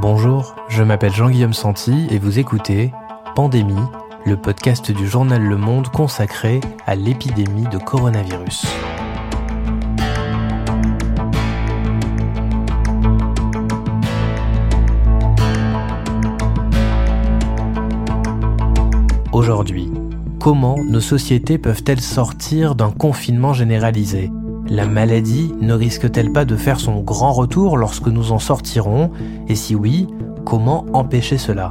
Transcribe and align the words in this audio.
Bonjour, 0.00 0.54
je 0.68 0.84
m'appelle 0.84 1.12
Jean-Guillaume 1.12 1.52
Santi 1.52 2.06
et 2.12 2.20
vous 2.20 2.38
écoutez 2.38 2.92
Pandémie, 3.34 3.74
le 4.24 4.36
podcast 4.36 4.92
du 4.92 5.08
journal 5.08 5.42
Le 5.42 5.56
Monde 5.56 5.88
consacré 5.88 6.60
à 6.86 6.94
l'épidémie 6.94 7.66
de 7.66 7.78
coronavirus. 7.78 8.64
Aujourd'hui, 19.32 19.90
comment 20.38 20.76
nos 20.84 21.00
sociétés 21.00 21.58
peuvent-elles 21.58 22.00
sortir 22.00 22.76
d'un 22.76 22.92
confinement 22.92 23.52
généralisé? 23.52 24.30
La 24.68 24.86
maladie 24.86 25.52
ne 25.60 25.72
risque-t-elle 25.72 26.32
pas 26.32 26.44
de 26.44 26.56
faire 26.56 26.80
son 26.80 27.00
grand 27.00 27.32
retour 27.32 27.76
lorsque 27.76 28.08
nous 28.08 28.32
en 28.32 28.38
sortirons? 28.38 29.10
Et 29.48 29.54
si 29.54 29.74
oui, 29.74 30.06
comment 30.44 30.84
empêcher 30.92 31.38
cela? 31.38 31.70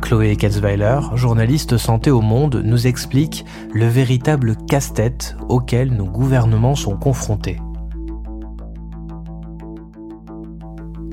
Chloé 0.00 0.36
Katzweiler, 0.36 1.00
journaliste 1.14 1.76
santé 1.76 2.10
au 2.10 2.20
monde, 2.20 2.62
nous 2.64 2.86
explique 2.86 3.44
le 3.72 3.86
véritable 3.86 4.56
casse-tête 4.68 5.36
auquel 5.48 5.92
nos 5.92 6.06
gouvernements 6.06 6.76
sont 6.76 6.96
confrontés. 6.96 7.58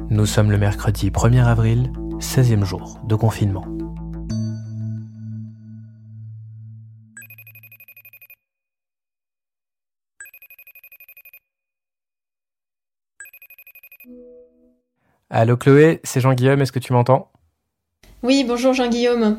Nous 0.10 0.26
sommes 0.26 0.52
le 0.52 0.58
mercredi 0.58 1.10
1er 1.10 1.44
avril, 1.44 1.92
16e 2.20 2.64
jour 2.64 3.00
de 3.08 3.16
confinement. 3.16 3.66
Allô 15.30 15.58
Chloé, 15.58 16.00
c'est 16.04 16.22
Jean-Guillaume, 16.22 16.62
est-ce 16.62 16.72
que 16.72 16.80
tu 16.80 16.94
m'entends? 16.94 17.32
Oui, 18.24 18.46
bonjour 18.48 18.74
Jean-Guillaume. 18.74 19.38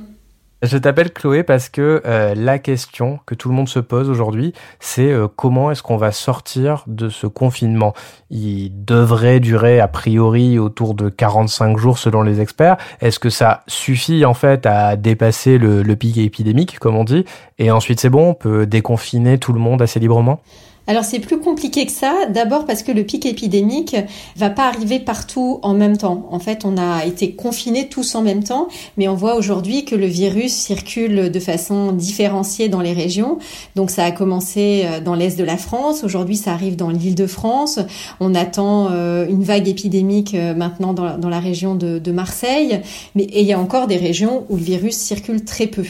Je 0.63 0.79
t'appelle 0.79 1.13
Chloé 1.13 1.43
parce 1.43 1.69
que 1.69 2.03
euh, 2.07 2.35
la 2.35 2.59
question 2.59 3.21
que 3.27 3.35
tout 3.35 3.49
le 3.49 3.55
monde 3.55 3.69
se 3.69 3.79
pose 3.79 4.09
aujourd'hui, 4.09 4.53
c'est 4.81 5.13
euh, 5.13 5.29
comment 5.29 5.71
est-ce 5.71 5.83
qu'on 5.83 5.99
va 5.99 6.13
sortir 6.13 6.83
de 6.87 7.09
ce 7.09 7.27
confinement? 7.27 7.93
Il 8.31 8.85
devrait 8.85 9.39
durer 9.39 9.81
a 9.81 9.87
priori 9.87 10.59
autour 10.59 10.95
de 10.95 11.09
45 11.09 11.77
jours 11.77 11.99
selon 11.99 12.23
les 12.23 12.41
experts. 12.41 12.79
Est-ce 13.01 13.19
que 13.19 13.31
ça 13.31 13.65
suffit 13.67 14.25
en 14.25 14.35
fait 14.35 14.67
à 14.67 14.97
dépasser 14.97 15.59
le, 15.59 15.83
le 15.83 15.97
pic 15.97 16.17
épidémique, 16.17 16.79
comme 16.79 16.97
on 16.97 17.05
dit, 17.05 17.25
et 17.59 17.71
ensuite 17.71 18.01
c'est 18.01 18.11
bon, 18.11 18.31
on 18.31 18.35
peut 18.35 18.67
déconfiner 18.67 19.39
tout 19.39 19.53
le 19.53 19.61
monde 19.61 19.83
assez 19.83 20.01
librement? 20.01 20.41
Alors 20.87 21.05
c'est 21.05 21.19
plus 21.19 21.39
compliqué 21.39 21.85
que 21.85 21.93
ça, 21.93 22.15
d'abord 22.29 22.65
parce 22.65 22.83
que 22.83 22.93
le 22.93 23.03
pic 23.03 23.27
épidémique 23.27 23.97
va 24.37 24.51
pas 24.51 24.69
arriver 24.69 25.01
partout 25.01 25.59
en 25.63 25.75
même 25.75 25.97
temps. 25.97 26.29
En 26.31 26.39
fait, 26.39 26.65
on 26.65 26.77
a 26.77 27.05
été 27.05 27.33
confinés 27.33 27.89
tous 27.89 28.15
en 28.15 28.23
même 28.23 28.45
temps, 28.45 28.69
mais 28.97 29.09
on 29.09 29.15
voit 29.15 29.35
aujourd'hui 29.35 29.85
que 29.85 29.97
le 29.97 30.07
virus 30.07 30.53
circule 30.53 31.31
de 31.31 31.41
façon 31.41 31.93
différenciée 31.93 32.69
dans 32.69 32.81
les 32.81 32.93
régions. 32.93 33.39
Donc 33.75 33.91
ça 33.91 34.05
a 34.05 34.13
commencé 34.13 34.85
euh, 34.85 35.01
dans 35.01 35.15
l'est 35.15 35.37
de 35.37 35.45
la 35.45 35.57
France, 35.57 36.05
aujourd'hui 36.05 36.37
ça 36.37 36.53
arrive 36.53 36.77
dans 36.77 36.91
l'île 36.91 37.15
de 37.15 37.27
France. 37.27 37.81
On 38.21 38.35
attend 38.35 38.89
euh, 38.91 39.27
une 39.29 39.43
vague 39.43 39.69
épidémique 39.69 40.35
euh, 40.35 40.55
maintenant 40.55 40.93
dans 40.93 41.29
la 41.29 41.41
région 41.41 41.75
de, 41.75 42.11
Marseille, 42.11 42.81
mais 43.15 43.27
il 43.35 43.43
y 43.43 43.53
a 43.53 43.59
encore 43.59 43.89
des 43.89 43.97
régions 43.97 44.47
où 44.49 44.57
le 44.57 44.63
virus 44.63 44.97
circule 44.97 45.45
très 45.45 45.67
peu. 45.67 45.85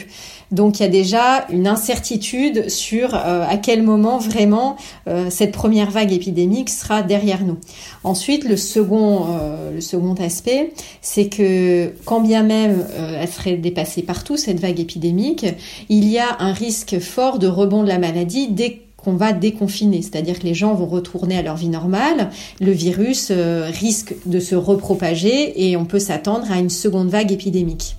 Donc 0.51 0.79
il 0.79 0.83
y 0.83 0.85
a 0.85 0.89
déjà 0.89 1.45
une 1.51 1.67
incertitude 1.67 2.69
sur 2.69 3.13
à 3.13 3.55
quel 3.57 3.83
moment 3.83 4.17
vraiment 4.17 4.77
euh, 5.07 5.29
cette 5.29 5.51
première 5.51 5.91
vague 5.91 6.11
épidémique 6.11 6.69
sera 6.69 7.01
derrière 7.01 7.43
nous. 7.43 7.57
Ensuite, 8.03 8.43
le 8.43 8.57
second, 8.57 9.25
euh, 9.29 9.73
le 9.73 9.81
second 9.81 10.15
aspect, 10.15 10.73
c'est 11.01 11.29
que 11.29 11.93
quand 12.05 12.21
bien 12.21 12.43
même 12.43 12.85
euh, 12.91 13.19
elle 13.21 13.27
serait 13.27 13.57
dépassée 13.57 14.01
partout, 14.01 14.37
cette 14.37 14.59
vague 14.59 14.79
épidémique, 14.79 15.45
il 15.89 16.07
y 16.07 16.17
a 16.17 16.37
un 16.39 16.53
risque 16.53 16.99
fort 16.99 17.39
de 17.39 17.47
rebond 17.47 17.83
de 17.83 17.87
la 17.87 17.99
maladie 17.99 18.47
dès 18.49 18.81
qu'on 18.97 19.13
va 19.13 19.31
déconfiner, 19.31 20.01
c'est-à-dire 20.01 20.39
que 20.39 20.45
les 20.45 20.55
gens 20.55 20.73
vont 20.73 20.87
retourner 20.87 21.37
à 21.37 21.41
leur 21.41 21.55
vie 21.55 21.69
normale, 21.69 22.29
le 22.59 22.71
virus 22.71 23.31
risque 23.31 24.15
de 24.25 24.39
se 24.39 24.55
repropager 24.55 25.69
et 25.69 25.77
on 25.77 25.85
peut 25.85 25.99
s'attendre 25.99 26.51
à 26.51 26.57
une 26.57 26.71
seconde 26.71 27.09
vague 27.09 27.31
épidémique. 27.31 27.95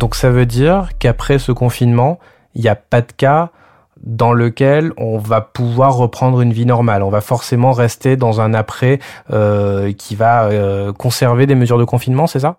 Donc 0.00 0.14
ça 0.14 0.30
veut 0.30 0.46
dire 0.46 0.88
qu'après 0.98 1.38
ce 1.38 1.52
confinement, 1.52 2.18
il 2.54 2.62
n'y 2.62 2.68
a 2.68 2.74
pas 2.74 3.02
de 3.02 3.12
cas 3.12 3.50
dans 4.02 4.32
lequel 4.32 4.94
on 4.96 5.18
va 5.18 5.42
pouvoir 5.42 5.94
reprendre 5.94 6.40
une 6.40 6.54
vie 6.54 6.64
normale. 6.64 7.02
On 7.02 7.10
va 7.10 7.20
forcément 7.20 7.72
rester 7.72 8.16
dans 8.16 8.40
un 8.40 8.54
après 8.54 8.98
euh, 9.30 9.92
qui 9.92 10.16
va 10.16 10.44
euh, 10.44 10.94
conserver 10.94 11.46
des 11.46 11.54
mesures 11.54 11.78
de 11.78 11.84
confinement, 11.84 12.26
c'est 12.26 12.40
ça? 12.40 12.56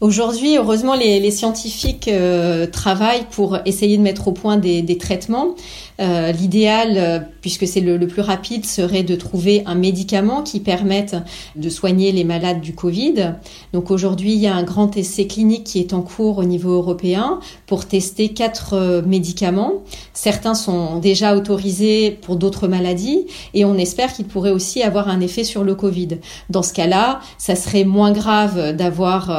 Aujourd'hui, 0.00 0.56
heureusement, 0.56 0.94
les, 0.94 1.30
scientifiques 1.32 2.06
euh, 2.06 2.68
travaillent 2.68 3.26
pour 3.32 3.58
essayer 3.64 3.96
de 3.96 4.02
mettre 4.02 4.28
au 4.28 4.32
point 4.32 4.56
des, 4.56 4.98
traitements. 4.98 5.56
Euh, 6.00 6.30
l'idéal, 6.30 6.94
euh, 6.96 7.18
puisque 7.40 7.66
c'est 7.66 7.80
le, 7.80 8.06
plus 8.06 8.22
rapide, 8.22 8.64
serait 8.64 9.02
de 9.02 9.16
trouver 9.16 9.64
un 9.66 9.74
médicament 9.74 10.42
qui 10.42 10.60
permette 10.60 11.16
de 11.56 11.68
soigner 11.68 12.12
les 12.12 12.22
malades 12.22 12.60
du 12.60 12.74
Covid. 12.74 13.34
Donc 13.72 13.90
aujourd'hui, 13.90 14.34
il 14.34 14.38
y 14.38 14.46
a 14.46 14.54
un 14.54 14.62
grand 14.62 14.96
essai 14.96 15.26
clinique 15.26 15.64
qui 15.64 15.80
est 15.80 15.92
en 15.92 16.02
cours 16.02 16.38
au 16.38 16.44
niveau 16.44 16.70
européen 16.74 17.40
pour 17.66 17.86
tester 17.86 18.28
quatre 18.28 19.02
médicaments. 19.04 19.82
Certains 20.14 20.54
sont 20.54 21.00
déjà 21.00 21.36
autorisés 21.36 22.12
pour 22.22 22.36
d'autres 22.36 22.68
maladies 22.68 23.26
et 23.52 23.64
on 23.64 23.76
espère 23.76 24.12
qu'ils 24.12 24.26
pourraient 24.26 24.52
aussi 24.52 24.82
avoir 24.82 25.08
un 25.08 25.20
effet 25.20 25.42
sur 25.42 25.64
le 25.64 25.74
Covid. 25.74 26.18
Dans 26.50 26.62
ce 26.62 26.72
cas-là, 26.72 27.18
ça 27.38 27.56
serait 27.56 27.84
moins 27.84 28.12
grave 28.12 28.76
d'avoir 28.76 29.30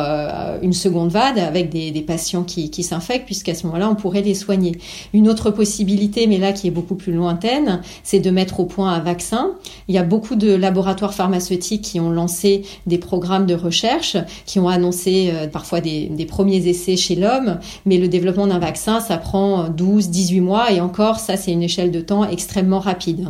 euh, 0.49 0.49
une 0.62 0.74
seconde 0.74 1.12
vague 1.12 1.40
avec 1.40 1.70
des, 1.70 1.92
patients 2.02 2.44
qui, 2.44 2.84
s'infectent, 2.84 3.26
puisqu'à 3.26 3.54
ce 3.54 3.66
moment-là, 3.68 3.90
on 3.90 3.96
pourrait 3.96 4.22
les 4.22 4.36
soigner. 4.36 4.74
Une 5.14 5.28
autre 5.28 5.52
possibilité, 5.52 6.28
mais 6.28 6.38
là 6.38 6.54
qui 6.54 6.68
est 6.68 6.72
beaucoup 6.72 6.96
plus 6.96 7.14
lointaine, 7.14 7.82
c'est 8.04 8.20
de 8.20 8.30
mettre 8.30 8.60
au 8.60 8.66
point 8.66 8.92
un 8.92 9.00
vaccin. 9.00 9.52
Il 9.88 9.96
y 9.96 9.98
a 9.98 10.04
beaucoup 10.04 10.36
de 10.36 10.54
laboratoires 10.54 11.14
pharmaceutiques 11.14 11.82
qui 11.82 12.00
ont 12.00 12.10
lancé 12.10 12.64
des 12.88 12.98
programmes 12.98 13.46
de 13.46 13.56
recherche, 13.56 14.18
qui 14.46 14.60
ont 14.60 14.70
annoncé 14.70 15.32
euh, 15.34 15.48
parfois 15.48 15.82
des, 15.82 16.08
des 16.08 16.26
premiers 16.26 16.68
essais 16.68 16.96
chez 16.96 17.16
l'homme, 17.16 17.60
mais 17.86 17.98
le 17.98 18.08
développement 18.08 18.48
d'un 18.48 18.60
vaccin, 18.60 19.00
ça 19.00 19.18
prend 19.18 19.70
12, 19.70 20.10
18 20.10 20.42
mois, 20.42 20.72
et 20.72 20.82
encore, 20.82 21.20
ça, 21.20 21.38
c'est 21.38 21.52
une 21.52 21.64
échelle 21.64 21.92
de 21.92 22.02
temps 22.02 22.28
extrêmement 22.28 22.80
rapide. 22.80 23.30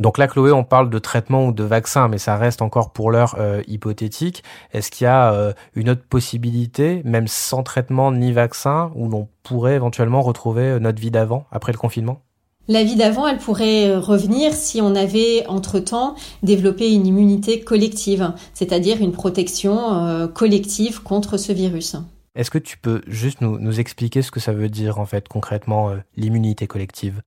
Donc 0.00 0.18
là, 0.18 0.26
Chloé, 0.26 0.50
on 0.50 0.64
parle 0.64 0.90
de 0.90 0.98
traitement 0.98 1.46
ou 1.46 1.52
de 1.52 1.62
vaccin, 1.62 2.08
mais 2.08 2.18
ça 2.18 2.36
reste 2.36 2.62
encore 2.62 2.90
pour 2.90 3.12
l'heure 3.12 3.36
euh, 3.38 3.62
hypothétique. 3.68 4.42
Est-ce 4.72 4.90
qu'il 4.90 5.04
y 5.04 5.08
a 5.08 5.32
euh, 5.32 5.52
une 5.74 5.88
autre 5.88 6.02
possibilité, 6.02 7.00
même 7.04 7.28
sans 7.28 7.62
traitement 7.62 8.10
ni 8.10 8.32
vaccin, 8.32 8.90
où 8.96 9.08
l'on 9.08 9.28
pourrait 9.44 9.74
éventuellement 9.74 10.22
retrouver 10.22 10.62
euh, 10.62 10.78
notre 10.80 11.00
vie 11.00 11.12
d'avant, 11.12 11.46
après 11.52 11.70
le 11.70 11.78
confinement? 11.78 12.20
La 12.66 12.82
vie 12.82 12.96
d'avant, 12.96 13.28
elle 13.28 13.38
pourrait 13.38 13.94
revenir 13.96 14.52
si 14.52 14.80
on 14.80 14.96
avait 14.96 15.46
entre-temps 15.48 16.16
développé 16.42 16.92
une 16.92 17.06
immunité 17.06 17.60
collective, 17.60 18.32
c'est-à-dire 18.54 19.02
une 19.02 19.12
protection 19.12 20.30
collective 20.32 21.02
contre 21.02 21.36
ce 21.36 21.52
virus. 21.52 21.96
Est-ce 22.34 22.50
que 22.50 22.56
tu 22.56 22.78
peux 22.78 23.02
juste 23.06 23.42
nous, 23.42 23.58
nous, 23.58 23.80
expliquer 23.80 24.22
ce 24.22 24.30
que 24.30 24.40
ça 24.40 24.54
veut 24.54 24.70
dire 24.70 24.98
en 24.98 25.04
fait 25.04 25.28
concrètement 25.28 25.94
l'immunité 26.16 26.66
collective? 26.66 27.20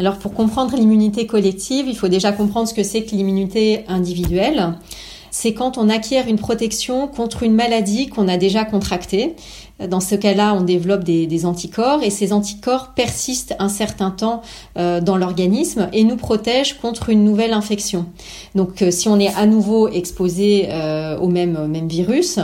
Alors 0.00 0.16
pour 0.16 0.32
comprendre 0.32 0.74
l'immunité 0.76 1.26
collective, 1.26 1.86
il 1.86 1.94
faut 1.94 2.08
déjà 2.08 2.32
comprendre 2.32 2.66
ce 2.66 2.72
que 2.72 2.82
c'est 2.82 3.02
que 3.02 3.10
l'immunité 3.10 3.84
individuelle. 3.86 4.78
C'est 5.30 5.52
quand 5.52 5.76
on 5.76 5.90
acquiert 5.90 6.26
une 6.26 6.38
protection 6.38 7.06
contre 7.06 7.42
une 7.42 7.52
maladie 7.52 8.08
qu'on 8.08 8.26
a 8.26 8.38
déjà 8.38 8.64
contractée 8.64 9.36
dans 9.88 10.00
ce 10.00 10.14
cas-là, 10.14 10.54
on 10.54 10.62
développe 10.62 11.04
des, 11.04 11.46
anticorps 11.46 12.02
et 12.02 12.10
ces 12.10 12.32
anticorps 12.32 12.92
persistent 12.94 13.54
un 13.58 13.68
certain 13.68 14.10
temps 14.10 14.42
euh, 14.76 15.00
dans 15.00 15.16
l'organisme 15.16 15.88
et 15.92 16.04
nous 16.04 16.16
protègent 16.16 16.78
contre 16.78 17.08
une 17.08 17.24
nouvelle 17.24 17.54
infection. 17.54 18.06
Donc, 18.54 18.82
euh, 18.82 18.90
si 18.90 19.08
on 19.08 19.18
est 19.18 19.32
à 19.34 19.46
nouveau 19.46 19.88
exposé 19.88 20.66
euh, 20.68 21.18
au 21.18 21.28
même, 21.28 21.66
même 21.66 21.88
virus, 21.88 22.38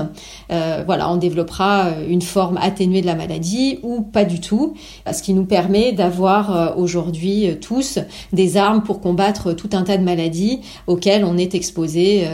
voilà, 0.49 1.11
on 1.11 1.17
développera 1.17 1.91
une 2.09 2.23
forme 2.23 2.59
atténuée 2.59 3.01
de 3.01 3.07
la 3.07 3.15
maladie 3.15 3.79
ou 3.83 4.01
pas 4.01 4.25
du 4.25 4.41
tout, 4.41 4.75
ce 5.11 5.23
qui 5.23 5.35
nous 5.35 5.45
permet 5.45 5.93
d'avoir 5.93 6.79
aujourd'hui 6.79 7.57
tous 7.61 7.99
des 8.33 8.57
armes 8.57 8.83
pour 8.83 9.01
combattre 9.01 9.53
tout 9.53 9.71
un 9.73 9.83
tas 9.83 9.97
de 9.97 10.05
maladies 10.05 10.61
auxquelles 10.87 11.25
on 11.25 11.37
est 11.37 11.55
exposé 11.55 12.27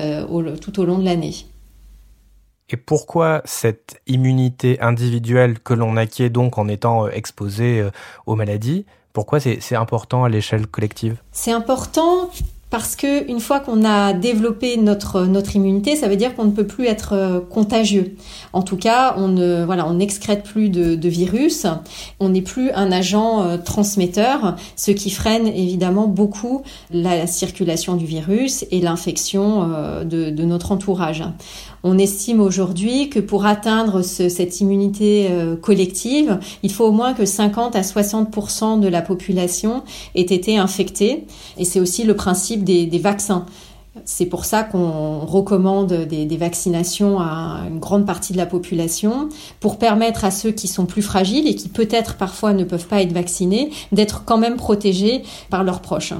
tout 0.60 0.80
au 0.80 0.84
long 0.84 0.98
de 0.98 1.04
l'année. 1.04 1.34
Et 2.72 2.78
pourquoi 2.78 3.42
cette 3.44 4.00
immunité 4.06 4.80
individuelle 4.80 5.58
que 5.60 5.74
l'on 5.74 5.98
acquiert 5.98 6.30
donc 6.30 6.56
en 6.56 6.68
étant 6.68 7.04
euh, 7.04 7.10
exposé 7.10 7.80
euh, 7.80 7.90
aux 8.24 8.34
maladies, 8.34 8.86
pourquoi 9.12 9.40
c'est 9.40 9.74
important 9.74 10.24
à 10.24 10.30
l'échelle 10.30 10.66
collective? 10.66 11.16
C'est 11.32 11.52
important 11.52 12.30
parce 12.70 12.96
que 12.96 13.30
une 13.30 13.40
fois 13.40 13.60
qu'on 13.60 13.84
a 13.84 14.14
développé 14.14 14.78
notre 14.78 15.26
notre 15.26 15.54
immunité, 15.54 15.96
ça 15.96 16.08
veut 16.08 16.16
dire 16.16 16.34
qu'on 16.34 16.46
ne 16.46 16.52
peut 16.52 16.66
plus 16.66 16.86
être 16.86 17.12
euh, 17.12 17.40
contagieux. 17.40 18.16
En 18.54 18.62
tout 18.62 18.78
cas, 18.78 19.16
on 19.18 19.34
voilà, 19.66 19.86
on 19.86 19.92
n'excrète 19.92 20.42
plus 20.42 20.70
de, 20.70 21.08
virus, 21.10 21.66
on 22.20 22.30
n'est 22.30 22.40
plus 22.40 22.70
un 22.70 22.90
agent 22.90 23.58
transmetteur, 23.58 24.56
ce 24.76 24.92
qui 24.92 25.10
freine 25.10 25.46
évidemment 25.46 26.06
beaucoup 26.06 26.62
la 26.90 27.26
circulation 27.26 27.96
du 27.96 28.06
virus 28.06 28.64
et 28.70 28.80
l'infection 28.80 29.68
de, 30.04 30.44
notre 30.44 30.72
entourage. 30.72 31.22
On 31.84 31.98
estime 31.98 32.40
aujourd'hui 32.40 33.08
que 33.08 33.18
pour 33.18 33.44
atteindre 33.44 34.02
ce, 34.02 34.28
cette 34.28 34.60
immunité 34.60 35.28
collective, 35.60 36.38
il 36.62 36.72
faut 36.72 36.84
au 36.84 36.92
moins 36.92 37.12
que 37.12 37.24
50 37.24 37.74
à 37.74 37.80
60% 37.80 38.78
de 38.78 38.88
la 38.88 39.02
population 39.02 39.82
ait 40.14 40.20
été 40.20 40.58
infectée, 40.58 41.26
et 41.58 41.64
c'est 41.64 41.80
aussi 41.80 42.04
le 42.04 42.14
principe 42.14 42.62
des, 42.62 42.86
vaccins. 42.98 43.46
C'est 44.04 44.26
pour 44.26 44.44
ça 44.44 44.62
qu'on 44.62 45.20
recommande 45.20 45.92
des, 45.92 46.24
des, 46.24 46.36
vaccinations 46.36 47.18
à 47.18 47.62
une 47.68 47.78
grande 47.78 48.06
partie 48.06 48.32
de 48.32 48.38
la 48.38 48.46
population 48.46 49.28
pour 49.60 49.78
permettre 49.78 50.24
à 50.24 50.30
ceux 50.30 50.50
qui 50.50 50.68
sont 50.68 50.86
plus 50.86 51.02
fragiles 51.02 51.46
et 51.46 51.54
qui 51.54 51.68
peut-être 51.68 52.14
parfois 52.14 52.52
ne 52.54 52.64
peuvent 52.64 52.86
pas 52.86 53.02
être 53.02 53.12
vaccinés 53.12 53.70
d'être 53.90 54.24
quand 54.24 54.38
même 54.38 54.56
protégés 54.56 55.22
par 55.50 55.64
leurs 55.64 55.80
proches. 55.80 56.14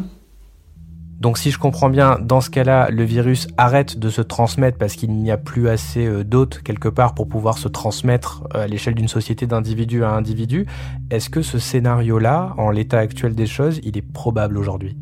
Donc 1.22 1.38
si 1.38 1.52
je 1.52 1.58
comprends 1.60 1.88
bien, 1.88 2.18
dans 2.20 2.40
ce 2.40 2.50
cas-là, 2.50 2.88
le 2.90 3.04
virus 3.04 3.46
arrête 3.56 3.96
de 3.96 4.10
se 4.10 4.22
transmettre 4.22 4.76
parce 4.76 4.94
qu'il 4.94 5.12
n'y 5.12 5.30
a 5.30 5.36
plus 5.36 5.68
assez 5.68 6.04
euh, 6.04 6.24
d'hôtes 6.24 6.62
quelque 6.64 6.88
part 6.88 7.14
pour 7.14 7.28
pouvoir 7.28 7.58
se 7.58 7.68
transmettre 7.68 8.42
euh, 8.56 8.64
à 8.64 8.66
l'échelle 8.66 8.96
d'une 8.96 9.06
société 9.06 9.46
d'individu 9.46 10.02
à 10.02 10.10
individu. 10.10 10.66
Est-ce 11.12 11.30
que 11.30 11.42
ce 11.42 11.60
scénario-là, 11.60 12.54
en 12.58 12.70
l'état 12.70 12.98
actuel 12.98 13.36
des 13.36 13.46
choses, 13.46 13.78
il 13.84 13.96
est 13.96 14.02
probable 14.02 14.58
aujourd'hui? 14.58 14.96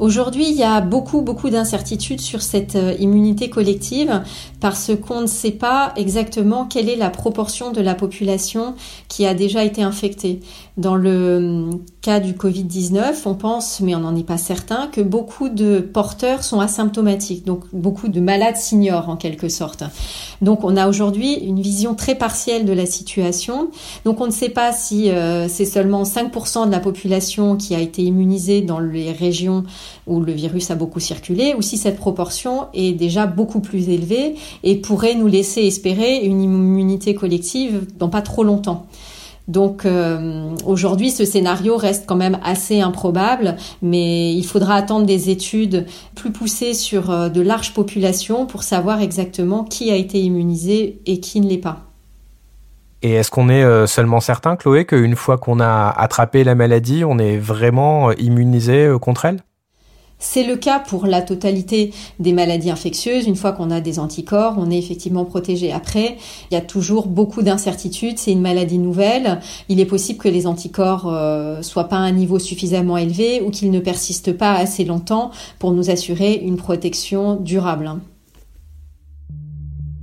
Aujourd'hui, 0.00 0.48
il 0.48 0.56
y 0.56 0.62
a 0.62 0.80
beaucoup, 0.80 1.20
beaucoup 1.20 1.50
d'incertitudes 1.50 2.22
sur 2.22 2.40
cette 2.40 2.74
euh, 2.74 2.94
immunité 2.98 3.50
collective 3.50 4.22
parce 4.58 4.92
qu'on 4.96 5.20
ne 5.20 5.26
sait 5.26 5.50
pas 5.50 5.92
exactement 5.94 6.64
quelle 6.64 6.88
est 6.88 6.96
la 6.96 7.10
proportion 7.10 7.70
de 7.70 7.82
la 7.82 7.94
population 7.94 8.74
qui 9.08 9.26
a 9.26 9.34
déjà 9.34 9.62
été 9.62 9.82
infectée. 9.82 10.40
Dans 10.78 10.94
le 10.94 11.68
cas 12.02 12.18
du 12.18 12.32
Covid-19, 12.32 13.14
on 13.26 13.34
pense, 13.34 13.80
mais 13.80 13.94
on 13.94 14.00
n'en 14.00 14.16
est 14.16 14.24
pas 14.24 14.38
certain, 14.38 14.86
que 14.86 15.02
beaucoup 15.02 15.50
de 15.50 15.80
porteurs 15.80 16.42
sont 16.42 16.58
asymptomatiques, 16.60 17.44
donc 17.44 17.64
beaucoup 17.74 18.08
de 18.08 18.20
malades 18.20 18.56
s'ignorent 18.56 19.10
en 19.10 19.16
quelque 19.16 19.50
sorte. 19.50 19.84
Donc 20.40 20.64
on 20.64 20.78
a 20.78 20.88
aujourd'hui 20.88 21.34
une 21.34 21.60
vision 21.60 21.94
très 21.94 22.14
partielle 22.14 22.64
de 22.64 22.72
la 22.72 22.86
situation. 22.86 23.70
Donc 24.06 24.20
on 24.22 24.26
ne 24.26 24.30
sait 24.30 24.48
pas 24.48 24.72
si 24.72 25.10
euh, 25.10 25.46
c'est 25.48 25.66
seulement 25.66 26.04
5% 26.04 26.66
de 26.66 26.72
la 26.72 26.80
population 26.80 27.56
qui 27.56 27.74
a 27.74 27.80
été 27.80 28.02
immunisée 28.02 28.62
dans 28.62 28.80
les 28.80 29.12
régions 29.12 29.64
où 30.06 30.20
le 30.20 30.32
virus 30.32 30.70
a 30.70 30.76
beaucoup 30.76 31.00
circulé, 31.00 31.54
ou 31.56 31.60
si 31.60 31.76
cette 31.76 31.96
proportion 31.96 32.68
est 32.72 32.92
déjà 32.92 33.26
beaucoup 33.26 33.60
plus 33.60 33.90
élevée 33.90 34.36
et 34.62 34.76
pourrait 34.76 35.14
nous 35.14 35.26
laisser 35.26 35.62
espérer 35.62 36.24
une 36.24 36.40
immunité 36.40 37.14
collective 37.14 37.86
dans 37.98 38.08
pas 38.08 38.22
trop 38.22 38.42
longtemps. 38.42 38.86
Donc 39.50 39.84
euh, 39.84 40.54
aujourd'hui, 40.64 41.10
ce 41.10 41.24
scénario 41.24 41.76
reste 41.76 42.04
quand 42.06 42.14
même 42.14 42.38
assez 42.44 42.80
improbable, 42.80 43.56
mais 43.82 44.32
il 44.32 44.44
faudra 44.44 44.76
attendre 44.76 45.06
des 45.06 45.28
études 45.28 45.86
plus 46.14 46.30
poussées 46.30 46.72
sur 46.72 47.10
euh, 47.10 47.28
de 47.28 47.40
larges 47.40 47.74
populations 47.74 48.46
pour 48.46 48.62
savoir 48.62 49.00
exactement 49.00 49.64
qui 49.64 49.90
a 49.90 49.96
été 49.96 50.20
immunisé 50.20 51.00
et 51.04 51.18
qui 51.18 51.40
ne 51.40 51.48
l'est 51.48 51.58
pas. 51.58 51.80
Et 53.02 53.14
est-ce 53.14 53.32
qu'on 53.32 53.48
est 53.48 53.64
euh, 53.64 53.88
seulement 53.88 54.20
certain, 54.20 54.54
Chloé, 54.54 54.84
qu'une 54.84 55.16
fois 55.16 55.36
qu'on 55.36 55.58
a 55.58 55.88
attrapé 55.96 56.44
la 56.44 56.54
maladie, 56.54 57.04
on 57.04 57.18
est 57.18 57.36
vraiment 57.36 58.12
immunisé 58.12 58.88
contre 59.00 59.24
elle? 59.24 59.40
C'est 60.20 60.44
le 60.44 60.54
cas 60.54 60.78
pour 60.78 61.06
la 61.06 61.22
totalité 61.22 61.92
des 62.20 62.32
maladies 62.32 62.70
infectieuses. 62.70 63.26
Une 63.26 63.34
fois 63.34 63.52
qu'on 63.52 63.70
a 63.70 63.80
des 63.80 63.98
anticorps, 63.98 64.54
on 64.58 64.70
est 64.70 64.78
effectivement 64.78 65.24
protégé. 65.24 65.72
Après, 65.72 66.16
il 66.50 66.54
y 66.54 66.56
a 66.56 66.60
toujours 66.60 67.08
beaucoup 67.08 67.42
d'incertitudes. 67.42 68.18
C'est 68.18 68.32
une 68.32 68.42
maladie 68.42 68.78
nouvelle. 68.78 69.40
Il 69.68 69.80
est 69.80 69.86
possible 69.86 70.20
que 70.20 70.28
les 70.28 70.46
anticorps 70.46 71.08
euh, 71.08 71.62
soient 71.62 71.88
pas 71.88 71.96
à 71.96 72.00
un 72.00 72.12
niveau 72.12 72.38
suffisamment 72.38 72.98
élevé 72.98 73.40
ou 73.40 73.50
qu'ils 73.50 73.70
ne 73.70 73.80
persistent 73.80 74.36
pas 74.36 74.52
assez 74.52 74.84
longtemps 74.84 75.30
pour 75.58 75.72
nous 75.72 75.90
assurer 75.90 76.34
une 76.34 76.56
protection 76.56 77.36
durable. 77.36 77.90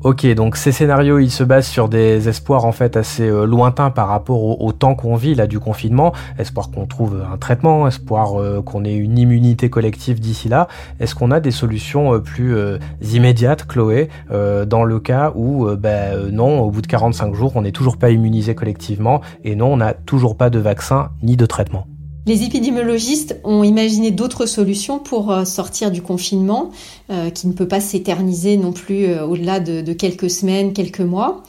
Ok, 0.08 0.26
donc 0.36 0.56
ces 0.56 0.72
scénarios, 0.72 1.20
ils 1.20 1.30
se 1.30 1.44
basent 1.44 1.68
sur 1.68 1.90
des 1.90 2.30
espoirs 2.30 2.64
en 2.64 2.72
fait 2.72 2.96
assez 2.96 3.28
euh, 3.28 3.44
lointains 3.44 3.90
par 3.90 4.08
rapport 4.08 4.62
au, 4.62 4.72
temps 4.72 4.96
qu'on 4.96 5.18
vit 5.18 5.36
là 5.36 5.48
du 5.48 5.60
confinement. 5.60 6.14
Espoir 6.40 6.72
qu'on 6.72 6.86
trouve 6.86 7.22
un 7.30 7.36
traitement, 7.36 7.86
espoir 7.90 8.40
euh, 8.40 8.62
qu'on 8.62 8.86
ait 8.86 8.96
une 8.96 9.18
immunité 9.18 9.70
collective 9.70 10.22
d'ici 10.22 10.48
là. 10.48 10.70
Est-ce 11.02 11.14
qu'on 11.14 11.30
a 11.30 11.42
des 11.42 11.52
solutions 11.52 12.14
euh, 12.14 12.20
plus 12.20 12.56
immédiates, 13.02 13.68
Chloé, 13.68 14.08
dans 14.30 14.86
le 14.86 15.00
cas 15.02 15.34
où, 15.36 15.68
ben 15.76 16.32
non, 16.32 16.62
au 16.62 16.72
bout 16.72 16.82
de 16.82 16.88
45 16.88 17.34
jours, 17.36 17.52
on 17.56 17.64
n'est 17.64 17.74
toujours 17.74 17.98
pas 17.98 18.10
immunisé 18.10 18.56
collectivement 18.56 19.20
et 19.44 19.58
non, 19.58 19.74
on 19.74 19.78
n'a 19.78 19.94
toujours 19.94 20.38
pas 20.38 20.50
de 20.50 20.60
vaccin 20.60 21.10
ni 21.22 21.36
de 21.36 21.46
traitement? 21.46 21.86
Les 22.28 22.44
épidémiologistes 22.44 23.40
ont 23.46 23.64
imaginé 23.64 24.12
d'autres 24.12 24.46
solutions 24.46 25.00
pour 25.00 25.32
euh, 25.32 25.46
sortir 25.46 25.92
du 25.92 26.02
confinement, 26.02 26.72
euh, 27.10 27.30
qui 27.30 27.48
ne 27.48 27.54
peut 27.54 27.70
pas 27.70 27.80
s'éterniser 27.80 28.58
non 28.58 28.74
plus 28.74 29.06
euh, 29.06 29.26
au-delà 29.26 29.62
de, 29.62 29.94
quelques 29.94 30.30
semaines, 30.30 30.74
quelques 30.74 31.00
mois. 31.00 31.44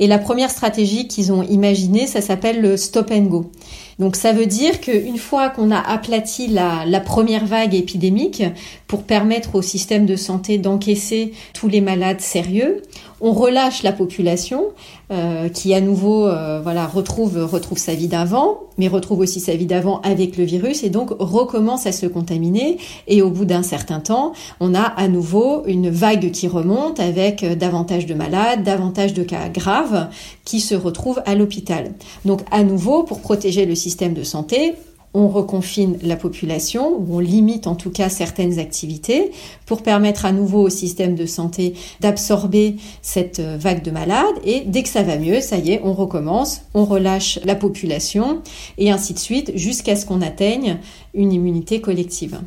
Et 0.00 0.08
la 0.08 0.18
première 0.18 0.50
stratégie 0.50 1.06
qu'ils 1.06 1.32
ont 1.32 1.44
imaginée, 1.44 2.08
ça 2.08 2.20
s'appelle 2.20 2.60
le 2.60 2.76
stop 2.76 3.12
and 3.12 3.22
go. 3.22 3.52
Donc 4.00 4.16
ça 4.16 4.32
veut 4.32 4.46
dire 4.46 4.80
qu'une 4.80 5.18
fois 5.18 5.50
qu'on 5.50 5.70
a 5.70 5.78
aplati 5.78 6.48
la, 6.48 6.84
la, 6.84 6.98
première 6.98 7.46
vague 7.46 7.76
épidémique 7.76 8.42
pour 8.88 9.04
permettre 9.04 9.54
au 9.54 9.62
système 9.62 10.04
de 10.04 10.16
santé 10.16 10.58
d'encaisser 10.58 11.32
tous 11.52 11.68
les 11.68 11.80
malades 11.80 12.20
sérieux, 12.20 12.82
on 13.20 13.32
relâche 13.32 13.82
la 13.82 13.92
population 13.92 14.66
euh, 15.10 15.48
qui 15.48 15.74
à 15.74 15.80
nouveau 15.80 16.26
euh, 16.26 16.60
voilà 16.62 16.86
retrouve 16.86 17.44
retrouve 17.44 17.78
sa 17.78 17.94
vie 17.94 18.08
d'avant, 18.08 18.60
mais 18.78 18.88
retrouve 18.88 19.20
aussi 19.20 19.40
sa 19.40 19.54
vie 19.54 19.66
d'avant 19.66 20.00
avec 20.00 20.36
le 20.36 20.44
virus 20.44 20.82
et 20.82 20.90
donc 20.90 21.10
recommence 21.18 21.86
à 21.86 21.92
se 21.92 22.06
contaminer. 22.06 22.78
Et 23.06 23.22
au 23.22 23.30
bout 23.30 23.44
d'un 23.44 23.62
certain 23.62 24.00
temps, 24.00 24.32
on 24.60 24.74
a 24.74 24.82
à 24.82 25.08
nouveau 25.08 25.64
une 25.66 25.90
vague 25.90 26.30
qui 26.30 26.48
remonte 26.48 27.00
avec 27.00 27.42
euh, 27.42 27.54
davantage 27.54 28.06
de 28.06 28.14
malades, 28.14 28.62
davantage 28.62 29.14
de 29.14 29.22
cas 29.22 29.48
graves 29.48 30.08
qui 30.44 30.60
se 30.60 30.74
retrouvent 30.74 31.22
à 31.26 31.34
l'hôpital. 31.34 31.92
Donc 32.24 32.40
à 32.50 32.62
nouveau, 32.62 33.02
pour 33.02 33.20
protéger 33.20 33.66
le 33.66 33.74
système 33.74 34.14
de 34.14 34.22
santé, 34.22 34.74
on 35.14 35.28
reconfine 35.28 35.96
la 36.02 36.16
population, 36.16 36.98
ou 36.98 37.16
on 37.16 37.18
limite 37.20 37.66
en 37.66 37.76
tout 37.76 37.90
cas 37.90 38.08
certaines 38.08 38.58
activités 38.58 39.30
pour 39.64 39.82
permettre 39.82 40.26
à 40.26 40.32
nouveau 40.32 40.62
au 40.62 40.68
système 40.68 41.14
de 41.14 41.24
santé 41.24 41.74
d'absorber 42.00 42.76
cette 43.00 43.38
euh, 43.38 43.56
vague 43.58 43.82
de 43.82 43.90
malades 43.90 44.34
et 44.44 44.62
dès 44.66 44.82
que 44.82 44.88
ça 44.88 45.02
va 45.02 45.16
mieux, 45.16 45.40
ça 45.40 45.58
y 45.58 45.72
est, 45.72 45.80
on 45.84 45.94
recommence, 45.94 46.62
on 46.74 46.84
relâche 46.84 47.38
la 47.44 47.54
population 47.54 48.42
et 48.76 48.90
ainsi 48.90 49.14
de 49.14 49.18
suite 49.18 49.52
jusqu'à 49.54 49.96
ce 49.96 50.04
qu'on 50.04 50.20
atteigne 50.20 50.78
une 51.14 51.32
immunité 51.32 51.80
collective. 51.80 52.40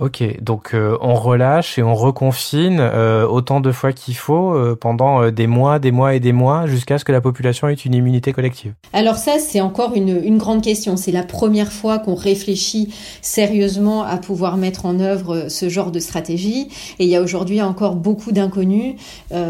Ok, 0.00 0.22
donc 0.40 0.74
euh, 0.74 0.96
on 1.00 1.14
relâche 1.14 1.76
et 1.76 1.82
on 1.82 1.96
reconfine 1.96 2.78
euh, 2.78 3.26
autant 3.26 3.60
de 3.60 3.72
fois 3.72 3.92
qu'il 3.92 4.14
faut 4.14 4.54
euh, 4.54 4.78
pendant 4.80 5.28
des 5.32 5.48
mois, 5.48 5.80
des 5.80 5.90
mois 5.90 6.14
et 6.14 6.20
des 6.20 6.30
mois 6.32 6.66
jusqu'à 6.66 6.98
ce 6.98 7.04
que 7.04 7.10
la 7.10 7.20
population 7.20 7.68
ait 7.68 7.74
une 7.74 7.94
immunité 7.94 8.32
collective. 8.32 8.74
Alors 8.92 9.16
ça, 9.16 9.40
c'est 9.40 9.60
encore 9.60 9.94
une, 9.96 10.22
une, 10.22 10.38
grande 10.38 10.62
question. 10.62 10.96
C'est 10.96 11.10
la 11.10 11.24
première 11.24 11.72
fois 11.72 11.98
qu'on 11.98 12.14
réfléchit 12.14 12.94
sérieusement 13.22 14.04
à 14.04 14.18
pouvoir 14.18 14.56
mettre 14.56 14.86
en 14.86 15.00
œuvre 15.00 15.46
ce 15.48 15.68
genre 15.68 15.90
de 15.90 15.98
stratégie. 15.98 16.68
Et 17.00 17.04
il 17.04 17.10
y 17.10 17.16
a 17.16 17.22
aujourd'hui 17.22 17.60
encore 17.60 17.96
beaucoup 17.96 18.30
d'inconnus 18.30 18.94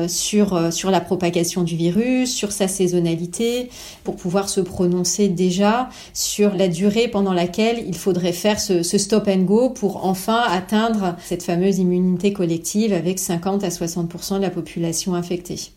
sur, 0.06 0.72
sur 0.72 0.90
la 0.90 1.00
propagation 1.00 1.62
du 1.62 1.76
virus, 1.76 2.34
sur 2.34 2.52
sa 2.52 2.68
saisonnalité, 2.68 3.68
pour 4.02 4.16
pouvoir 4.16 4.48
se 4.48 4.60
prononcer 4.60 5.28
déjà 5.28 5.90
sur 6.14 6.54
la 6.54 6.68
durée 6.68 7.08
pendant 7.08 7.34
laquelle 7.34 7.84
il 7.86 7.96
faudrait 7.96 8.32
faire 8.32 8.58
ce, 8.58 8.82
ce 8.82 8.96
stop 8.96 9.28
and 9.28 9.42
go 9.42 9.70
pour 9.70 10.06
enfin 10.06 10.37
atteindre 10.42 11.16
cette 11.20 11.42
fameuse 11.42 11.78
immunité 11.78 12.32
collective 12.32 12.92
avec 12.92 13.18
50 13.18 13.64
à 13.64 13.68
60% 13.68 14.36
de 14.36 14.42
la 14.42 14.50
population 14.50 15.14
infectée. 15.14 15.72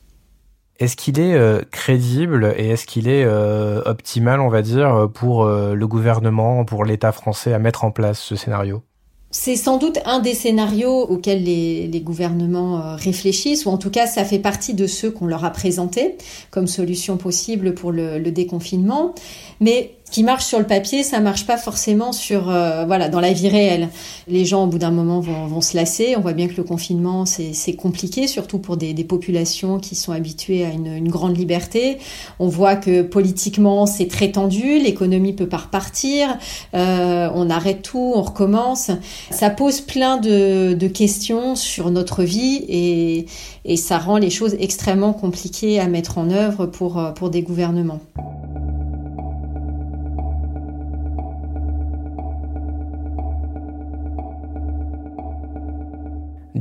Est-ce 0.82 0.96
qu'il 0.96 1.20
est, 1.20 1.36
euh, 1.36 1.62
crédible 1.70 2.56
et 2.58 2.70
est-ce 2.70 2.88
qu'il 2.88 3.08
est 3.08 3.24
euh, 3.24 3.84
optimal, 3.86 4.40
on 4.40 4.50
va 4.50 4.64
dire, 4.64 5.10
pour 5.14 5.44
euh, 5.44 5.76
le 5.76 5.88
gouvernement, 5.88 6.66
pour 6.66 6.86
l'État 6.86 7.12
français 7.12 7.54
à 7.54 7.60
mettre 7.60 7.84
en 7.84 7.92
place 7.92 8.20
ce 8.20 8.36
scénario? 8.36 8.82
C'est 9.30 9.56
sans 9.56 9.78
doute 9.78 10.00
un 10.06 10.20
des 10.20 10.34
scénarios 10.34 11.04
auxquels 11.08 11.44
les, 11.44 12.02
gouvernements 12.04 12.96
réfléchissent, 12.96 13.66
ou 13.66 13.70
en 13.70 13.78
tout 13.78 13.92
cas 13.92 14.08
ça 14.08 14.26
fait 14.26 14.40
partie 14.40 14.74
de 14.74 14.88
ceux 14.88 15.12
qu'on 15.12 15.28
leur 15.28 15.46
a 15.46 15.52
présentés 15.52 16.18
comme 16.50 16.68
solution 16.68 17.16
possible 17.16 17.74
pour 17.74 17.92
le, 17.94 18.18
le 18.18 18.32
déconfinement. 18.32 19.14
Mais 19.62 19.94
qui 20.12 20.24
marche 20.24 20.46
sur 20.46 20.60
le 20.60 20.68
papier, 20.68 21.04
ça 21.04 21.22
marche 21.22 21.48
pas 21.48 21.58
forcément 21.58 22.12
sur 22.12 22.50
euh, 22.50 22.86
voilà 22.86 23.08
dans 23.08 23.22
la 23.22 23.32
vie 23.32 23.48
réelle. 23.48 23.90
Les 24.28 24.46
gens 24.46 24.66
au 24.66 24.68
bout 24.68 24.78
d'un 24.78 24.92
moment 24.92 25.22
vont, 25.22 25.48
vont, 25.48 25.62
se 25.62 25.76
lasser. 25.76 26.16
On 26.18 26.22
voit 26.22 26.34
bien 26.34 26.48
que 26.48 26.58
le 26.58 26.64
confinement 26.64 27.26
c'est 27.26 27.76
compliqué, 27.76 28.28
surtout 28.28 28.60
pour 28.60 28.76
des, 28.76 28.94
des, 28.94 29.06
populations 29.06 29.80
qui 29.80 29.96
sont 29.96 30.12
habituées 30.12 30.66
à 30.66 30.70
une, 30.70 30.88
une, 30.88 31.10
grande 31.10 31.38
liberté. 31.38 31.98
On 32.40 32.50
voit 32.50 32.76
que 32.76 33.02
politiquement 33.02 33.86
c'est 33.86 34.08
très 34.08 34.32
tendu, 34.32 34.80
l'économie 34.80 35.34
peut 35.34 35.48
pas 35.48 35.58
repartir, 35.58 36.38
euh, 36.74 37.30
on 37.34 37.50
arrête 37.50 37.82
tout, 37.82 38.12
on 38.14 38.22
recommence. 38.22 38.92
Ça 39.32 39.50
pose 39.50 39.80
plein 39.80 40.18
de, 40.18 40.74
de 40.74 40.88
questions 40.88 41.56
sur 41.56 41.90
notre 41.90 42.24
vie 42.24 42.66
et, 42.68 43.26
et 43.64 43.78
ça 43.78 43.98
rend 43.98 44.18
les 44.18 44.30
choses 44.30 44.56
extrêmement 44.60 45.14
compliquées 45.14 45.80
à 45.80 45.88
mettre 45.88 46.18
en 46.18 46.30
œuvre 46.30 46.66
pour 46.66 47.02
pour 47.16 47.30
des 47.30 47.42
gouvernements. 47.42 48.02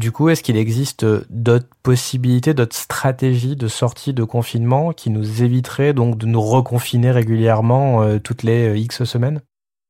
Du 0.00 0.12
coup, 0.12 0.30
est-ce 0.30 0.42
qu'il 0.42 0.56
existe 0.56 1.04
d'autres 1.28 1.68
possibilités, 1.82 2.54
d'autres 2.54 2.74
stratégies 2.74 3.54
de 3.54 3.68
sortie 3.68 4.14
de 4.14 4.24
confinement 4.24 4.94
qui 4.94 5.10
nous 5.10 5.42
éviteraient 5.42 5.92
donc 5.92 6.16
de 6.16 6.24
nous 6.24 6.40
reconfiner 6.40 7.10
régulièrement 7.10 8.02
euh, 8.02 8.18
toutes 8.18 8.42
les 8.42 8.70
euh, 8.70 8.78
X 8.78 9.04
semaines? 9.04 9.42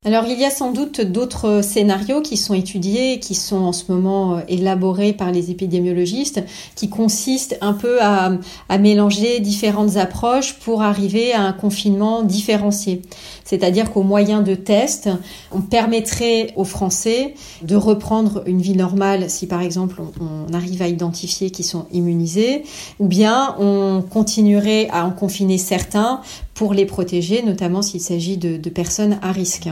Alors 0.06 0.24
il 0.24 0.40
y 0.40 0.46
a 0.46 0.50
sans 0.50 0.72
doute 0.72 1.02
d'autres 1.02 1.60
scénarios 1.62 2.22
qui 2.22 2.38
sont 2.38 2.54
étudiés, 2.54 3.20
qui 3.20 3.34
sont 3.34 3.58
en 3.58 3.72
ce 3.74 3.92
moment 3.92 4.38
euh, 4.38 4.40
élaborés 4.48 5.12
par 5.12 5.30
les 5.30 5.50
épidémiologistes, 5.50 6.42
qui 6.74 6.88
consistent 6.88 7.58
un 7.60 7.74
peu 7.74 8.00
à, 8.00 8.32
à 8.70 8.78
mélanger 8.78 9.40
différentes 9.40 9.98
approches 9.98 10.54
pour 10.54 10.80
arriver 10.80 11.34
à 11.34 11.42
un 11.42 11.52
confinement 11.52 12.22
différencié. 12.22 13.02
C'est-à-dire 13.44 13.92
qu'au 13.92 14.02
moyen 14.02 14.40
de 14.40 14.54
tests, 14.54 15.10
on 15.52 15.60
permettrait 15.60 16.54
aux 16.56 16.64
Français 16.64 17.34
de 17.60 17.76
reprendre 17.76 18.42
une 18.46 18.62
vie 18.62 18.76
normale 18.76 19.28
si 19.28 19.46
par 19.46 19.60
exemple 19.60 20.00
on, 20.00 20.54
arrive 20.54 20.80
à 20.80 20.88
identifier 20.88 21.50
qu'ils 21.50 21.66
sont 21.66 21.86
immunisés, 21.92 22.62
ou 23.00 23.06
bien 23.06 23.54
on 23.58 24.02
continuerait 24.08 24.88
à 24.92 25.04
en 25.04 25.10
confiner 25.10 25.58
certains 25.58 26.22
pour 26.60 26.74
les 26.74 26.84
protéger, 26.84 27.40
notamment 27.42 27.80
s'il 27.80 28.02
s'agit 28.02 28.36
de, 28.36 28.68
personnes 28.68 29.18
à 29.22 29.32
risque. 29.32 29.70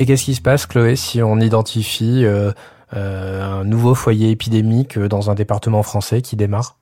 Et 0.00 0.04
qu'est-ce 0.04 0.24
qui 0.24 0.34
se 0.34 0.40
passe, 0.40 0.66
Chloé, 0.66 0.96
si 0.96 1.22
on 1.22 1.38
identifie 1.38 2.24
euh, 2.24 2.50
euh, 2.94 3.60
un 3.60 3.64
nouveau 3.64 3.94
foyer 3.94 4.32
épidémique 4.32 4.98
dans 4.98 5.30
un 5.30 5.36
département 5.36 5.84
français 5.84 6.20
qui 6.20 6.34
démarre? 6.34 6.80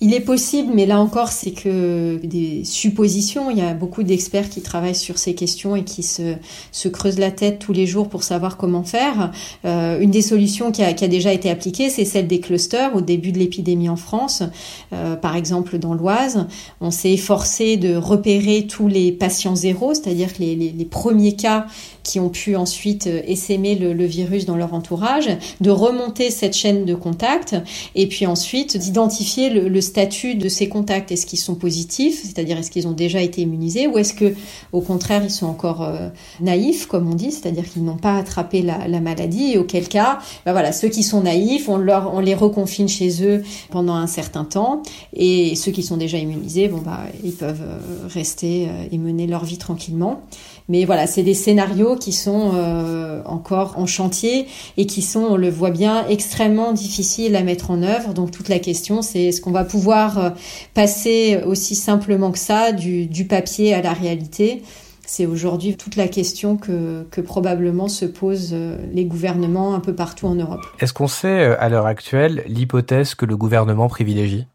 Il 0.00 0.14
est 0.14 0.20
possible, 0.20 0.70
mais 0.74 0.86
là 0.86 1.00
encore, 1.00 1.32
c'est 1.32 1.50
que 1.50 2.20
des 2.22 2.62
suppositions. 2.64 3.50
Il 3.50 3.58
y 3.58 3.62
a 3.62 3.74
beaucoup 3.74 4.04
d'experts 4.04 4.48
qui 4.48 4.60
travaillent 4.60 4.94
sur 4.94 5.18
ces 5.18 5.34
questions 5.34 5.74
et 5.74 5.82
qui 5.82 6.04
se, 6.04 6.34
se 6.70 6.88
creusent 6.88 7.18
la 7.18 7.32
tête 7.32 7.58
tous 7.58 7.72
les 7.72 7.84
jours 7.84 8.08
pour 8.08 8.22
savoir 8.22 8.56
comment 8.56 8.84
faire. 8.84 9.32
Euh, 9.64 9.98
une 9.98 10.12
des 10.12 10.22
solutions 10.22 10.70
qui 10.70 10.84
a, 10.84 10.92
qui 10.92 11.04
a, 11.04 11.08
déjà 11.08 11.32
été 11.32 11.50
appliquée, 11.50 11.90
c'est 11.90 12.04
celle 12.04 12.28
des 12.28 12.38
clusters 12.38 12.94
au 12.94 13.00
début 13.00 13.32
de 13.32 13.40
l'épidémie 13.40 13.88
en 13.88 13.96
France. 13.96 14.44
Euh, 14.92 15.16
par 15.16 15.34
exemple, 15.34 15.78
dans 15.78 15.94
l'Oise, 15.94 16.46
on 16.80 16.92
s'est 16.92 17.12
efforcé 17.12 17.76
de 17.76 17.96
repérer 17.96 18.68
tous 18.68 18.86
les 18.86 19.10
patients 19.10 19.56
zéro, 19.56 19.94
c'est-à-dire 19.94 20.28
les, 20.38 20.54
les, 20.54 20.70
les, 20.70 20.84
premiers 20.84 21.34
cas 21.34 21.66
qui 22.04 22.20
ont 22.20 22.30
pu 22.30 22.54
ensuite 22.54 23.06
essaimer 23.06 23.74
le, 23.74 23.92
le, 23.92 24.04
virus 24.04 24.46
dans 24.46 24.56
leur 24.56 24.74
entourage, 24.74 25.28
de 25.60 25.70
remonter 25.70 26.30
cette 26.30 26.54
chaîne 26.54 26.84
de 26.84 26.94
contact 26.94 27.56
et 27.96 28.06
puis 28.06 28.26
ensuite 28.26 28.76
d'identifier 28.76 29.50
le, 29.50 29.68
le 29.68 29.80
statut 29.88 30.34
de 30.34 30.48
ces 30.48 30.68
contacts? 30.68 31.10
Est-ce 31.10 31.26
qu'ils 31.26 31.38
sont 31.38 31.54
positifs, 31.54 32.22
c'est-à-dire 32.22 32.58
est-ce 32.58 32.70
qu'ils 32.70 32.86
ont 32.86 32.92
déjà 32.92 33.20
été 33.20 33.42
immunisés, 33.42 33.86
ou 33.86 33.98
est-ce 33.98 34.14
que, 34.14 34.34
au 34.72 34.80
contraire, 34.80 35.22
ils 35.24 35.30
sont 35.30 35.46
encore 35.46 35.82
euh, 35.82 36.08
naïfs, 36.40 36.86
comme 36.86 37.10
on 37.10 37.14
dit, 37.14 37.32
c'est-à-dire 37.32 37.68
qu'ils 37.68 37.84
n'ont 37.84 37.96
pas 37.96 38.16
attrapé 38.16 38.62
la, 38.62 38.86
la, 38.86 39.00
maladie? 39.00 39.52
Et 39.52 39.58
auquel 39.58 39.88
cas, 39.88 40.18
ben 40.44 40.52
voilà, 40.52 40.72
ceux 40.72 40.88
qui 40.88 41.02
sont 41.02 41.22
naïfs, 41.22 41.68
on, 41.68 41.78
leur, 41.78 42.14
on 42.14 42.20
les 42.20 42.34
reconfine 42.34 42.88
chez 42.88 43.24
eux 43.24 43.42
pendant 43.70 43.94
un 43.94 44.06
certain 44.06 44.44
temps, 44.44 44.82
et 45.12 45.56
ceux 45.56 45.72
qui 45.72 45.82
sont 45.82 45.96
déjà 45.96 46.18
immunisés, 46.18 46.68
bon 46.68 46.78
bah, 46.78 47.00
ils 47.24 47.32
peuvent 47.32 47.62
euh, 47.62 48.06
rester 48.08 48.68
euh, 48.68 48.86
et 48.92 48.98
mener 48.98 49.26
leur 49.26 49.44
vie 49.44 49.58
tranquillement. 49.58 50.22
Mais 50.68 50.84
voilà, 50.84 51.06
c'est 51.06 51.22
des 51.22 51.34
scénarios 51.34 51.96
qui 51.96 52.12
sont 52.12 52.52
euh, 52.54 53.22
encore 53.24 53.78
en 53.78 53.86
chantier 53.86 54.46
et 54.76 54.84
qui 54.84 55.00
sont, 55.00 55.20
on 55.20 55.36
le 55.36 55.48
voit 55.48 55.70
bien, 55.70 56.06
extrêmement 56.08 56.72
difficiles 56.72 57.36
à 57.36 57.42
mettre 57.42 57.70
en 57.70 57.82
œuvre. 57.82 58.12
Donc 58.12 58.30
toute 58.30 58.50
la 58.50 58.58
question, 58.58 59.00
c'est 59.00 59.24
est-ce 59.24 59.40
qu'on 59.40 59.50
va 59.50 59.64
pouvoir 59.64 60.18
euh, 60.18 60.30
passer 60.74 61.40
aussi 61.46 61.74
simplement 61.74 62.30
que 62.32 62.38
ça 62.38 62.72
du, 62.72 63.06
du 63.06 63.24
papier 63.26 63.72
à 63.72 63.80
la 63.80 63.94
réalité? 63.94 64.62
C'est 65.06 65.24
aujourd'hui 65.24 65.74
toute 65.74 65.96
la 65.96 66.06
question 66.06 66.58
que, 66.58 67.06
que, 67.10 67.22
probablement 67.22 67.88
se 67.88 68.04
posent 68.04 68.50
euh, 68.52 68.76
les 68.92 69.06
gouvernements 69.06 69.74
un 69.74 69.80
peu 69.80 69.94
partout 69.94 70.26
en 70.26 70.34
Europe. 70.34 70.60
Est-ce 70.80 70.92
qu'on 70.92 71.08
sait 71.08 71.56
à 71.56 71.70
l'heure 71.70 71.86
actuelle 71.86 72.44
l'hypothèse 72.46 73.14
que 73.14 73.24
le 73.24 73.38
gouvernement 73.38 73.88
privilégie? 73.88 74.46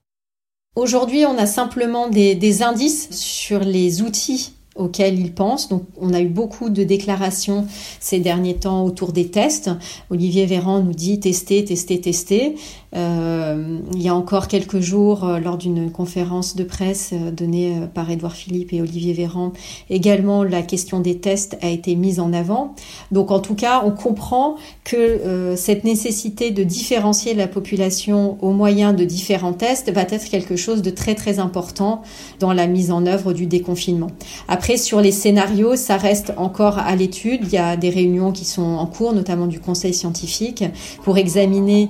Aujourd'hui, 0.75 1.25
on 1.25 1.39
a 1.39 1.47
simplement 1.47 2.07
des, 2.07 2.35
des 2.35 2.61
indices 2.61 3.09
sur 3.11 3.61
les 3.61 4.03
outils 4.03 4.53
auxquels 4.75 5.19
ils 5.19 5.33
pensent. 5.33 5.69
Donc, 5.69 5.83
on 5.99 6.13
a 6.13 6.21
eu 6.21 6.27
beaucoup 6.27 6.69
de 6.69 6.83
déclarations 6.83 7.67
ces 7.99 8.19
derniers 8.19 8.55
temps 8.55 8.83
autour 8.83 9.11
des 9.11 9.29
tests. 9.29 9.69
Olivier 10.09 10.45
Véran 10.45 10.81
nous 10.81 10.93
dit 10.93 11.19
tester, 11.19 11.63
tester, 11.63 12.01
tester. 12.01 12.55
Euh, 12.95 13.79
il 13.93 14.01
y 14.01 14.07
a 14.07 14.15
encore 14.15 14.47
quelques 14.47 14.79
jours, 14.79 15.23
euh, 15.23 15.39
lors 15.39 15.57
d'une 15.57 15.91
conférence 15.91 16.55
de 16.55 16.63
presse 16.63 17.11
euh, 17.13 17.31
donnée 17.31 17.75
par 17.93 18.09
Édouard 18.11 18.35
Philippe 18.35 18.71
et 18.73 18.81
Olivier 18.81 19.13
Véran, 19.13 19.51
également 19.89 20.43
la 20.43 20.61
question 20.61 20.99
des 20.99 21.17
tests 21.17 21.57
a 21.61 21.69
été 21.69 21.95
mise 21.95 22.19
en 22.19 22.33
avant. 22.33 22.75
Donc, 23.11 23.31
en 23.31 23.39
tout 23.39 23.55
cas, 23.55 23.81
on 23.85 23.91
comprend 23.91 24.55
que 24.83 25.53
cette 25.55 25.83
nécessité 25.83 26.51
de 26.51 26.63
différencier 26.63 27.33
la 27.33 27.47
population 27.47 28.37
au 28.41 28.51
moyen 28.51 28.93
de 28.93 29.03
différents 29.03 29.53
tests 29.53 29.91
va 29.91 30.01
être 30.01 30.29
quelque 30.29 30.55
chose 30.55 30.81
de 30.81 30.89
très 30.89 31.15
très 31.15 31.39
important 31.39 32.01
dans 32.39 32.53
la 32.53 32.67
mise 32.67 32.91
en 32.91 33.05
œuvre 33.05 33.33
du 33.33 33.45
déconfinement. 33.45 34.07
Après, 34.47 34.77
sur 34.77 35.01
les 35.01 35.11
scénarios, 35.11 35.75
ça 35.75 35.97
reste 35.97 36.33
encore 36.37 36.79
à 36.79 36.95
l'étude. 36.95 37.41
Il 37.43 37.53
y 37.53 37.57
a 37.57 37.77
des 37.77 37.89
réunions 37.89 38.31
qui 38.31 38.45
sont 38.45 38.61
en 38.61 38.85
cours, 38.85 39.13
notamment 39.13 39.47
du 39.47 39.59
Conseil 39.59 39.93
scientifique, 39.93 40.63
pour 41.03 41.17
examiner 41.17 41.89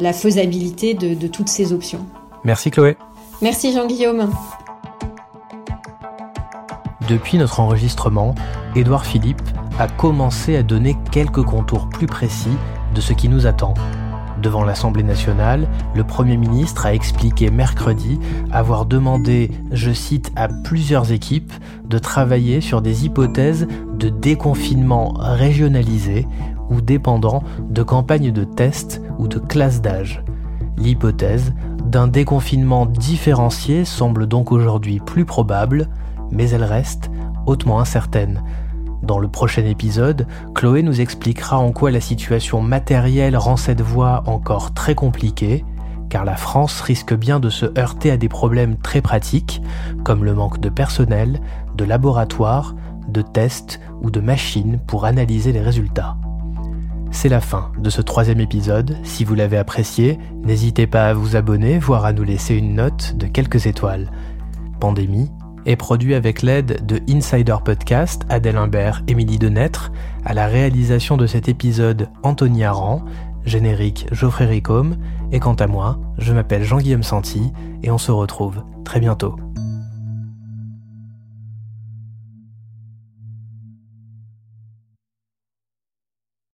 la 0.00 0.12
faisabilité 0.38 0.94
de, 0.94 1.14
de 1.14 1.26
toutes 1.26 1.48
ces 1.48 1.72
options. 1.72 2.06
Merci 2.44 2.70
Chloé. 2.70 2.96
Merci 3.42 3.72
Jean-Guillaume. 3.72 4.30
Depuis 7.08 7.38
notre 7.38 7.58
enregistrement, 7.60 8.34
Édouard 8.76 9.04
Philippe 9.04 9.42
a 9.80 9.88
commencé 9.88 10.56
à 10.56 10.62
donner 10.62 10.96
quelques 11.10 11.42
contours 11.42 11.88
plus 11.88 12.06
précis 12.06 12.56
de 12.94 13.00
ce 13.00 13.12
qui 13.12 13.28
nous 13.28 13.46
attend. 13.46 13.74
Devant 14.40 14.62
l'Assemblée 14.62 15.02
nationale, 15.02 15.68
le 15.96 16.04
Premier 16.04 16.36
ministre 16.36 16.86
a 16.86 16.94
expliqué 16.94 17.50
mercredi 17.50 18.20
avoir 18.52 18.86
demandé, 18.86 19.50
je 19.72 19.90
cite, 19.90 20.30
à 20.36 20.46
plusieurs 20.46 21.10
équipes 21.10 21.52
de 21.84 21.98
travailler 21.98 22.60
sur 22.60 22.80
des 22.80 23.04
hypothèses 23.04 23.66
de 23.94 24.08
déconfinement 24.08 25.14
régionalisé 25.16 26.28
ou 26.70 26.80
dépendant 26.80 27.42
de 27.60 27.82
campagnes 27.82 28.30
de 28.30 28.44
tests 28.44 29.02
ou 29.18 29.26
de 29.26 29.40
classes 29.40 29.80
d'âge. 29.80 30.22
L'hypothèse 30.78 31.54
d'un 31.84 32.06
déconfinement 32.06 32.86
différencié 32.86 33.84
semble 33.84 34.26
donc 34.26 34.52
aujourd'hui 34.52 35.00
plus 35.00 35.24
probable, 35.24 35.88
mais 36.30 36.50
elle 36.50 36.62
reste 36.62 37.10
hautement 37.46 37.80
incertaine. 37.80 38.42
Dans 39.02 39.18
le 39.18 39.28
prochain 39.28 39.64
épisode, 39.64 40.26
Chloé 40.54 40.82
nous 40.82 41.00
expliquera 41.00 41.58
en 41.58 41.72
quoi 41.72 41.90
la 41.90 42.00
situation 42.00 42.60
matérielle 42.60 43.36
rend 43.36 43.56
cette 43.56 43.80
voie 43.80 44.22
encore 44.26 44.72
très 44.72 44.94
compliquée, 44.94 45.64
car 46.10 46.24
la 46.24 46.36
France 46.36 46.80
risque 46.80 47.14
bien 47.14 47.40
de 47.40 47.50
se 47.50 47.66
heurter 47.78 48.10
à 48.12 48.16
des 48.16 48.28
problèmes 48.28 48.76
très 48.76 49.00
pratiques, 49.00 49.62
comme 50.04 50.24
le 50.24 50.34
manque 50.34 50.60
de 50.60 50.68
personnel, 50.68 51.40
de 51.74 51.84
laboratoires, 51.84 52.74
de 53.08 53.22
tests 53.22 53.80
ou 54.02 54.10
de 54.10 54.20
machines 54.20 54.78
pour 54.86 55.06
analyser 55.06 55.52
les 55.52 55.62
résultats. 55.62 56.16
C'est 57.10 57.28
la 57.28 57.40
fin 57.40 57.72
de 57.78 57.90
ce 57.90 58.02
troisième 58.02 58.40
épisode. 58.40 58.96
Si 59.02 59.24
vous 59.24 59.34
l'avez 59.34 59.56
apprécié, 59.56 60.18
n'hésitez 60.44 60.86
pas 60.86 61.08
à 61.08 61.14
vous 61.14 61.36
abonner, 61.36 61.78
voire 61.78 62.04
à 62.04 62.12
nous 62.12 62.22
laisser 62.22 62.54
une 62.54 62.74
note 62.74 63.16
de 63.16 63.26
quelques 63.26 63.66
étoiles. 63.66 64.10
Pandémie, 64.78 65.30
est 65.66 65.76
produit 65.76 66.14
avec 66.14 66.42
l'aide 66.42 66.86
de 66.86 67.00
Insider 67.10 67.56
Podcast, 67.64 68.22
Adèle 68.28 68.56
Imbert, 68.56 69.02
Émilie 69.06 69.38
Denêtre, 69.38 69.92
à 70.24 70.32
la 70.32 70.46
réalisation 70.46 71.16
de 71.16 71.26
cet 71.26 71.48
épisode 71.48 72.08
Anthony 72.22 72.64
Aran, 72.64 73.04
générique 73.44 74.06
Geoffrey 74.12 74.46
Ricôme, 74.46 74.96
et 75.30 75.40
quant 75.40 75.54
à 75.54 75.66
moi, 75.66 75.98
je 76.18 76.32
m'appelle 76.32 76.64
Jean-Guillaume 76.64 77.02
Santi, 77.02 77.52
et 77.82 77.90
on 77.90 77.98
se 77.98 78.10
retrouve 78.10 78.62
très 78.84 79.00
bientôt. 79.00 79.36